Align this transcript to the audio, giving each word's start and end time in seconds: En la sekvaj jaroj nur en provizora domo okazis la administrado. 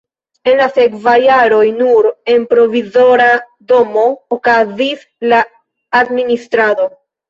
En 0.51 0.55
la 0.61 0.65
sekvaj 0.77 1.13
jaroj 1.23 1.59
nur 1.83 2.09
en 2.33 2.49
provizora 2.55 3.29
domo 3.75 4.09
okazis 4.41 5.09
la 5.33 5.47
administrado. 6.05 6.95